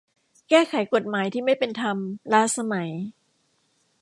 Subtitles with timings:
[0.49, 1.97] แก้ไขกฎหมายที่ไม่เป็นธรรม
[2.31, 2.91] ล้าสมัย